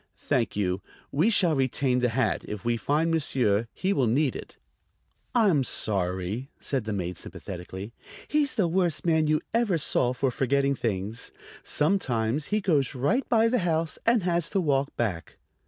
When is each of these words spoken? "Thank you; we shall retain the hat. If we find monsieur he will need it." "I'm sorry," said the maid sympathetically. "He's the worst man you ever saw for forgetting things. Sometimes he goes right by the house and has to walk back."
"Thank 0.17 0.55
you; 0.55 0.81
we 1.11 1.29
shall 1.29 1.53
retain 1.53 1.99
the 1.99 2.09
hat. 2.09 2.43
If 2.47 2.65
we 2.65 2.75
find 2.75 3.11
monsieur 3.11 3.67
he 3.71 3.93
will 3.93 4.07
need 4.07 4.35
it." 4.35 4.57
"I'm 5.35 5.63
sorry," 5.63 6.49
said 6.59 6.85
the 6.85 6.91
maid 6.91 7.19
sympathetically. 7.19 7.93
"He's 8.27 8.55
the 8.55 8.67
worst 8.67 9.05
man 9.05 9.27
you 9.27 9.41
ever 9.53 9.77
saw 9.77 10.13
for 10.13 10.31
forgetting 10.31 10.73
things. 10.73 11.31
Sometimes 11.63 12.47
he 12.47 12.61
goes 12.61 12.95
right 12.95 13.29
by 13.29 13.47
the 13.47 13.59
house 13.59 13.99
and 14.03 14.23
has 14.23 14.49
to 14.49 14.59
walk 14.59 14.89
back." 14.95 15.37